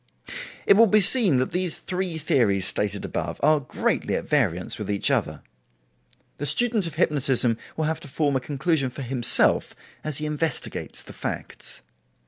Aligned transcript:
It 0.65 0.73
will 0.77 0.87
be 0.87 0.99
seen 0.99 1.37
that 1.37 1.51
these 1.51 1.77
three 1.77 2.17
theories 2.17 2.65
stated 2.65 3.05
above 3.05 3.39
are 3.43 3.59
greatly 3.59 4.15
at 4.15 4.25
variance 4.27 4.79
with 4.79 4.89
each 4.89 5.11
other. 5.11 5.43
The 6.37 6.47
student 6.47 6.87
of 6.87 6.95
hypnotism 6.95 7.55
will 7.77 7.85
have 7.85 7.99
to 7.99 8.07
form 8.07 8.35
a 8.35 8.39
conclusion 8.39 8.89
for 8.89 9.03
himself 9.03 9.75
as 10.03 10.17
he 10.17 10.25
investigates 10.25 11.03
the 11.03 11.13
facts. 11.13 11.83